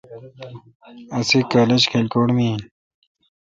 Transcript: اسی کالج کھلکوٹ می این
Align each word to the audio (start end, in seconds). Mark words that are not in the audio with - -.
اسی 1.17 1.39
کالج 1.53 1.81
کھلکوٹ 1.91 2.27
می 2.35 2.43
این 2.49 2.61